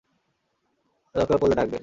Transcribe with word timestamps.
দরকার 1.15 1.37
পড়লে 1.37 1.55
ডাকবেন। 1.55 1.79